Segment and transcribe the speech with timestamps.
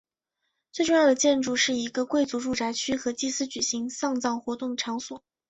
[0.71, 5.21] 最重要的建筑是一个贵族住宅区和祭司举行丧葬活动的场所。